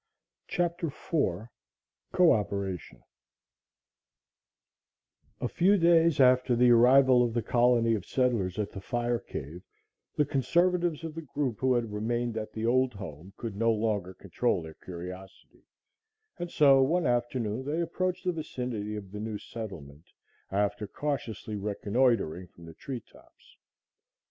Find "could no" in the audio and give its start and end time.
13.37-13.71